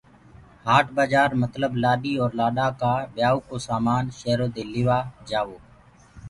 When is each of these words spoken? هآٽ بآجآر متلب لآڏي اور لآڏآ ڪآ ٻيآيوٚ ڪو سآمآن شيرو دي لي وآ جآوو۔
هآٽ 0.67 0.85
بآجآر 0.95 1.29
متلب 1.41 1.71
لآڏي 1.81 2.13
اور 2.21 2.31
لآڏآ 2.39 2.67
ڪآ 2.81 2.93
ٻيآيوٚ 3.15 3.45
ڪو 3.47 3.55
سآمآن 3.67 4.03
شيرو 4.19 4.47
دي 4.55 4.63
لي 4.71 4.81
وآ 4.87 4.99
جآوو۔ 5.29 5.57